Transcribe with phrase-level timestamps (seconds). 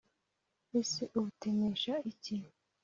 [0.79, 2.35] ese Ubutemesha iki?»